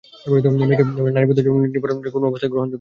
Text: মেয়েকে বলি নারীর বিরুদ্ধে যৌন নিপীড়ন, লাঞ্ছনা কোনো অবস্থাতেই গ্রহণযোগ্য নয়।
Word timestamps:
মেয়েকে 0.69 0.83
বলি 0.87 1.11
নারীর 1.13 1.27
বিরুদ্ধে 1.29 1.45
যৌন 1.45 1.57
নিপীড়ন, 1.63 1.95
লাঞ্ছনা 1.95 2.13
কোনো 2.13 2.25
অবস্থাতেই 2.29 2.51
গ্রহণযোগ্য 2.51 2.63
নয়। 2.67 2.69